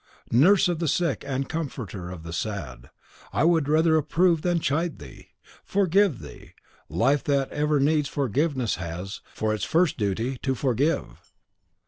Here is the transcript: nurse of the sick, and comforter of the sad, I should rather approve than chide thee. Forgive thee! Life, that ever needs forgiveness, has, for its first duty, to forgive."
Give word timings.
nurse 0.33 0.67
of 0.67 0.79
the 0.79 0.87
sick, 0.87 1.23
and 1.27 1.47
comforter 1.47 2.09
of 2.09 2.23
the 2.23 2.33
sad, 2.33 2.89
I 3.31 3.43
should 3.45 3.69
rather 3.69 3.97
approve 3.97 4.41
than 4.41 4.59
chide 4.59 4.97
thee. 4.97 5.27
Forgive 5.63 6.21
thee! 6.21 6.53
Life, 6.89 7.23
that 7.25 7.51
ever 7.51 7.79
needs 7.79 8.09
forgiveness, 8.09 8.77
has, 8.77 9.21
for 9.35 9.53
its 9.53 9.63
first 9.63 9.97
duty, 9.99 10.39
to 10.39 10.55
forgive." 10.55 11.31